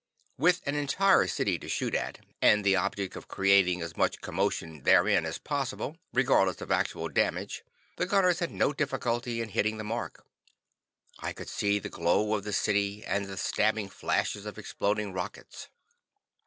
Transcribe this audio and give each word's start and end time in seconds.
With 0.39 0.63
an 0.65 0.73
entire 0.73 1.27
city 1.27 1.59
to 1.59 1.69
shoot 1.69 1.93
at, 1.93 2.25
and 2.41 2.63
the 2.63 2.75
object 2.75 3.15
of 3.15 3.27
creating 3.27 3.83
as 3.83 3.95
much 3.95 4.19
commotion 4.19 4.81
therein 4.81 5.27
as 5.27 5.37
possible, 5.37 5.95
regardless 6.11 6.59
of 6.59 6.71
actual 6.71 7.07
damage, 7.07 7.63
the 7.97 8.07
gunners 8.07 8.39
had 8.39 8.49
no 8.49 8.73
difficulty 8.73 9.41
in 9.41 9.49
hitting 9.49 9.77
the 9.77 9.83
mark. 9.83 10.25
I 11.19 11.33
could 11.33 11.49
see 11.49 11.77
the 11.77 11.87
glow 11.89 12.33
of 12.33 12.45
the 12.45 12.51
city 12.53 13.05
and 13.05 13.27
the 13.27 13.37
stabbing 13.37 13.89
flashes 13.89 14.47
of 14.47 14.57
exploding 14.57 15.13
rockets. 15.13 15.67